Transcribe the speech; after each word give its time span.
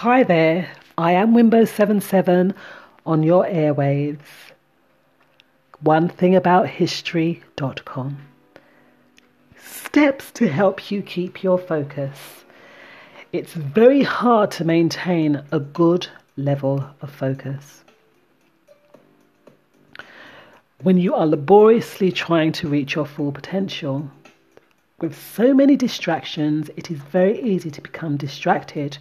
Hi 0.00 0.22
there, 0.22 0.72
I 0.96 1.12
am 1.12 1.34
Wimbo77 1.34 2.54
on 3.04 3.22
your 3.22 3.44
airwaves. 3.44 4.24
One 5.80 6.08
thing 6.08 6.34
about 6.34 6.70
history.com. 6.70 8.16
Steps 9.58 10.30
to 10.30 10.48
help 10.48 10.90
you 10.90 11.02
keep 11.02 11.42
your 11.42 11.58
focus. 11.58 12.16
It's 13.34 13.52
very 13.52 14.02
hard 14.02 14.50
to 14.52 14.64
maintain 14.64 15.42
a 15.52 15.60
good 15.60 16.08
level 16.38 16.82
of 17.02 17.10
focus. 17.10 17.84
When 20.82 20.96
you 20.96 21.14
are 21.14 21.26
laboriously 21.26 22.10
trying 22.10 22.52
to 22.52 22.68
reach 22.68 22.94
your 22.94 23.04
full 23.04 23.32
potential, 23.32 24.10
with 24.98 25.14
so 25.14 25.52
many 25.52 25.76
distractions, 25.76 26.70
it 26.74 26.90
is 26.90 26.96
very 26.96 27.38
easy 27.42 27.70
to 27.70 27.82
become 27.82 28.16
distracted 28.16 28.96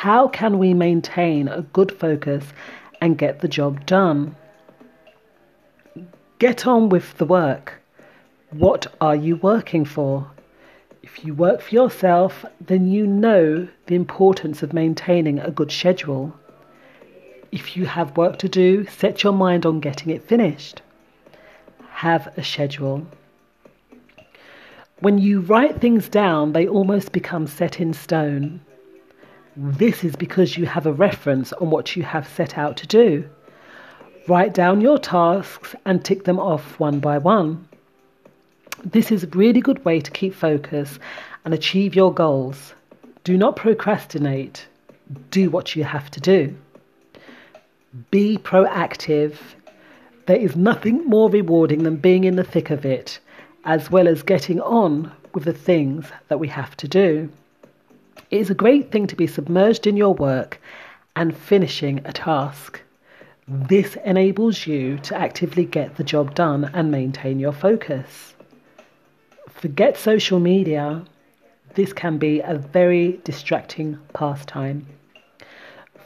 how 0.00 0.26
can 0.28 0.58
we 0.58 0.72
maintain 0.72 1.46
a 1.46 1.60
good 1.60 1.92
focus 1.92 2.42
and 3.02 3.18
get 3.18 3.40
the 3.40 3.48
job 3.48 3.84
done? 3.84 4.34
Get 6.38 6.66
on 6.66 6.88
with 6.88 7.18
the 7.18 7.26
work. 7.26 7.82
What 8.48 8.86
are 9.02 9.14
you 9.14 9.36
working 9.36 9.84
for? 9.84 10.30
If 11.02 11.22
you 11.22 11.34
work 11.34 11.60
for 11.60 11.74
yourself, 11.74 12.46
then 12.62 12.88
you 12.88 13.06
know 13.06 13.68
the 13.88 13.94
importance 13.94 14.62
of 14.62 14.72
maintaining 14.72 15.38
a 15.38 15.50
good 15.50 15.70
schedule. 15.70 16.32
If 17.52 17.76
you 17.76 17.84
have 17.84 18.16
work 18.16 18.38
to 18.38 18.48
do, 18.48 18.86
set 18.86 19.22
your 19.22 19.34
mind 19.34 19.66
on 19.66 19.80
getting 19.80 20.08
it 20.08 20.26
finished. 20.26 20.80
Have 21.90 22.32
a 22.38 22.42
schedule. 22.42 23.06
When 25.00 25.18
you 25.18 25.40
write 25.40 25.78
things 25.78 26.08
down, 26.08 26.54
they 26.54 26.66
almost 26.66 27.12
become 27.12 27.46
set 27.46 27.78
in 27.78 27.92
stone. 27.92 28.62
This 29.62 30.04
is 30.04 30.16
because 30.16 30.56
you 30.56 30.64
have 30.64 30.86
a 30.86 30.92
reference 30.92 31.52
on 31.52 31.68
what 31.68 31.94
you 31.94 32.02
have 32.02 32.26
set 32.26 32.56
out 32.56 32.78
to 32.78 32.86
do. 32.86 33.28
Write 34.26 34.54
down 34.54 34.80
your 34.80 34.98
tasks 34.98 35.74
and 35.84 36.02
tick 36.02 36.24
them 36.24 36.38
off 36.38 36.80
one 36.80 36.98
by 36.98 37.18
one. 37.18 37.68
This 38.82 39.12
is 39.12 39.22
a 39.22 39.26
really 39.26 39.60
good 39.60 39.84
way 39.84 40.00
to 40.00 40.10
keep 40.10 40.32
focus 40.32 40.98
and 41.44 41.52
achieve 41.52 41.94
your 41.94 42.14
goals. 42.14 42.72
Do 43.22 43.36
not 43.36 43.54
procrastinate. 43.54 44.66
Do 45.30 45.50
what 45.50 45.76
you 45.76 45.84
have 45.84 46.10
to 46.12 46.20
do. 46.20 46.56
Be 48.10 48.38
proactive. 48.38 49.36
There 50.24 50.38
is 50.38 50.56
nothing 50.56 51.04
more 51.04 51.28
rewarding 51.28 51.82
than 51.82 51.96
being 51.96 52.24
in 52.24 52.36
the 52.36 52.44
thick 52.44 52.70
of 52.70 52.86
it, 52.86 53.20
as 53.66 53.90
well 53.90 54.08
as 54.08 54.22
getting 54.22 54.58
on 54.62 55.12
with 55.34 55.44
the 55.44 55.52
things 55.52 56.06
that 56.28 56.40
we 56.40 56.48
have 56.48 56.78
to 56.78 56.88
do. 56.88 57.28
It 58.30 58.40
is 58.40 58.48
a 58.48 58.54
great 58.54 58.92
thing 58.92 59.08
to 59.08 59.16
be 59.16 59.26
submerged 59.26 59.88
in 59.88 59.96
your 59.96 60.14
work 60.14 60.60
and 61.16 61.36
finishing 61.36 62.00
a 62.04 62.12
task. 62.12 62.80
This 63.48 63.96
enables 64.04 64.68
you 64.68 64.98
to 64.98 65.16
actively 65.16 65.64
get 65.64 65.96
the 65.96 66.04
job 66.04 66.36
done 66.36 66.70
and 66.72 66.92
maintain 66.92 67.40
your 67.40 67.52
focus. 67.52 68.34
Forget 69.48 69.96
social 69.96 70.38
media. 70.38 71.04
This 71.74 71.92
can 71.92 72.18
be 72.18 72.38
a 72.38 72.54
very 72.54 73.20
distracting 73.24 73.98
pastime. 74.12 74.86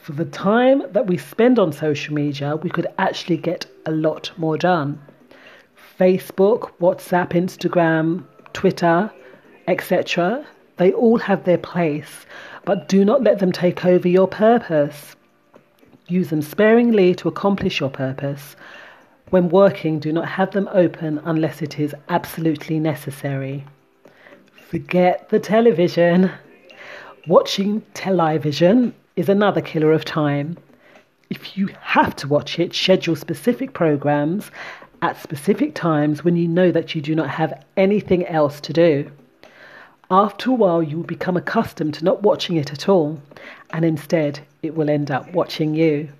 For 0.00 0.12
the 0.12 0.24
time 0.24 0.82
that 0.92 1.06
we 1.06 1.18
spend 1.18 1.58
on 1.58 1.72
social 1.72 2.14
media, 2.14 2.56
we 2.56 2.70
could 2.70 2.86
actually 2.96 3.36
get 3.36 3.66
a 3.84 3.90
lot 3.90 4.32
more 4.38 4.56
done. 4.56 4.98
Facebook, 5.98 6.72
WhatsApp, 6.80 7.32
Instagram, 7.32 8.24
Twitter, 8.54 9.10
etc. 9.68 10.46
They 10.76 10.92
all 10.92 11.18
have 11.18 11.44
their 11.44 11.58
place, 11.58 12.26
but 12.64 12.88
do 12.88 13.04
not 13.04 13.22
let 13.22 13.38
them 13.38 13.52
take 13.52 13.84
over 13.84 14.08
your 14.08 14.26
purpose. 14.26 15.14
Use 16.08 16.30
them 16.30 16.42
sparingly 16.42 17.14
to 17.16 17.28
accomplish 17.28 17.80
your 17.80 17.90
purpose. 17.90 18.56
When 19.30 19.48
working, 19.48 20.00
do 20.00 20.12
not 20.12 20.28
have 20.28 20.50
them 20.50 20.68
open 20.72 21.20
unless 21.24 21.62
it 21.62 21.78
is 21.78 21.94
absolutely 22.08 22.78
necessary. 22.78 23.64
Forget 24.68 25.28
the 25.28 25.38
television. 25.38 26.30
Watching 27.26 27.80
television 27.94 28.94
is 29.16 29.28
another 29.28 29.60
killer 29.60 29.92
of 29.92 30.04
time. 30.04 30.56
If 31.30 31.56
you 31.56 31.68
have 31.80 32.14
to 32.16 32.28
watch 32.28 32.58
it, 32.58 32.74
schedule 32.74 33.16
specific 33.16 33.72
programs 33.72 34.50
at 35.02 35.22
specific 35.22 35.74
times 35.74 36.24
when 36.24 36.36
you 36.36 36.48
know 36.48 36.70
that 36.72 36.94
you 36.94 37.00
do 37.00 37.14
not 37.14 37.30
have 37.30 37.64
anything 37.76 38.26
else 38.26 38.60
to 38.62 38.72
do. 38.72 39.10
After 40.10 40.50
a 40.50 40.54
while, 40.54 40.82
you 40.82 40.98
will 40.98 41.04
become 41.04 41.36
accustomed 41.36 41.94
to 41.94 42.04
not 42.04 42.22
watching 42.22 42.56
it 42.56 42.72
at 42.72 42.88
all, 42.88 43.20
and 43.70 43.84
instead, 43.84 44.40
it 44.62 44.74
will 44.74 44.90
end 44.90 45.10
up 45.10 45.32
watching 45.32 45.74
you. 45.74 46.10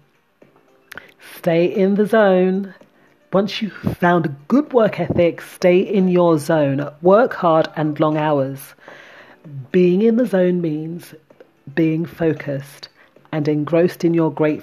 Stay 1.37 1.67
in 1.67 1.97
the 1.97 2.07
zone. 2.07 2.75
Once 3.33 3.61
you've 3.61 3.73
found 3.73 4.25
a 4.25 4.37
good 4.49 4.73
work 4.73 5.01
ethic, 5.01 5.41
stay 5.41 5.79
in 5.79 6.09
your 6.09 6.39
zone. 6.39 6.89
Work 7.03 7.35
hard 7.35 7.69
and 7.77 8.01
long 8.01 8.17
hours. 8.17 8.75
Being 9.71 10.03
in 10.03 10.17
the 10.17 10.27
zone 10.27 10.61
means 10.61 11.15
being 11.75 12.07
focused 12.07 12.89
and 13.33 13.49
engrossed 13.49 14.05
in 14.05 14.15
your 14.15 14.33
great 14.33 14.63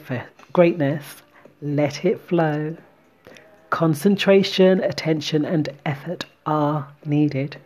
greatness. 0.53 1.21
Let 1.61 2.05
it 2.05 2.19
flow. 2.21 2.75
Concentration, 3.69 4.81
attention, 4.81 5.45
and 5.45 5.69
effort 5.85 6.25
are 6.45 6.87
needed. 7.05 7.57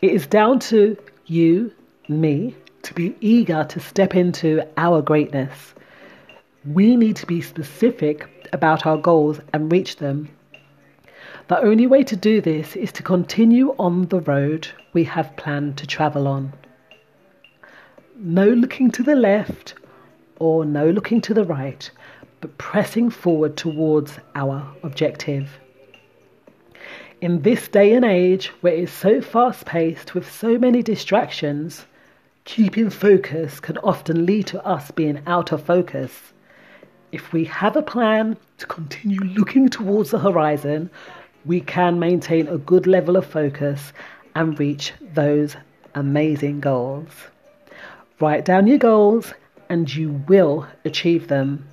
It 0.00 0.12
is 0.12 0.28
down 0.28 0.60
to 0.60 0.96
you, 1.26 1.72
me, 2.08 2.54
to 2.82 2.94
be 2.94 3.16
eager 3.20 3.64
to 3.64 3.80
step 3.80 4.14
into 4.14 4.62
our 4.76 5.02
greatness. 5.02 5.74
We 6.64 6.94
need 6.94 7.16
to 7.16 7.26
be 7.26 7.40
specific 7.40 8.48
about 8.52 8.86
our 8.86 8.96
goals 8.96 9.40
and 9.52 9.72
reach 9.72 9.96
them. 9.96 10.28
The 11.48 11.58
only 11.58 11.88
way 11.88 12.04
to 12.04 12.14
do 12.14 12.40
this 12.40 12.76
is 12.76 12.92
to 12.92 13.02
continue 13.02 13.74
on 13.76 14.06
the 14.06 14.20
road 14.20 14.68
we 14.92 15.02
have 15.02 15.36
planned 15.36 15.76
to 15.78 15.86
travel 15.86 16.28
on. 16.28 16.52
No 18.14 18.46
looking 18.46 18.92
to 18.92 19.02
the 19.02 19.16
left 19.16 19.74
or 20.38 20.64
no 20.64 20.88
looking 20.90 21.20
to 21.22 21.34
the 21.34 21.44
right, 21.44 21.90
but 22.40 22.56
pressing 22.56 23.10
forward 23.10 23.56
towards 23.56 24.20
our 24.36 24.64
objective. 24.84 25.58
In 27.20 27.42
this 27.42 27.66
day 27.66 27.94
and 27.94 28.04
age 28.04 28.52
where 28.60 28.72
it's 28.74 28.92
so 28.92 29.20
fast 29.20 29.66
paced 29.66 30.14
with 30.14 30.30
so 30.30 30.56
many 30.56 30.84
distractions, 30.84 31.84
keeping 32.44 32.90
focus 32.90 33.58
can 33.58 33.76
often 33.78 34.24
lead 34.24 34.46
to 34.48 34.64
us 34.64 34.92
being 34.92 35.20
out 35.26 35.50
of 35.50 35.64
focus. 35.64 36.32
If 37.10 37.32
we 37.32 37.44
have 37.46 37.74
a 37.74 37.82
plan 37.82 38.36
to 38.58 38.66
continue 38.66 39.18
looking 39.20 39.68
towards 39.68 40.12
the 40.12 40.20
horizon, 40.20 40.90
we 41.44 41.60
can 41.60 41.98
maintain 41.98 42.46
a 42.46 42.56
good 42.56 42.86
level 42.86 43.16
of 43.16 43.26
focus 43.26 43.92
and 44.36 44.56
reach 44.60 44.92
those 45.00 45.56
amazing 45.96 46.60
goals. 46.60 47.10
Write 48.20 48.44
down 48.44 48.68
your 48.68 48.78
goals 48.78 49.34
and 49.68 49.92
you 49.92 50.22
will 50.28 50.68
achieve 50.84 51.26
them. 51.26 51.66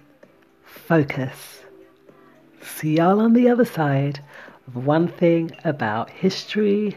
Focus. 0.64 1.62
See 2.64 2.98
y'all 2.98 3.20
on 3.22 3.34
the 3.34 3.48
other 3.48 3.66
side 3.66 4.22
one 4.74 5.08
thing 5.08 5.52
about 5.64 6.10
history.com. 6.10 6.96